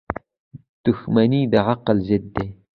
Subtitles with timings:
[0.83, 2.45] •دښمني د عقل ضد ده.